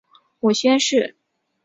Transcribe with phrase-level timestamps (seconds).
[0.39, 1.15] 母宣氏。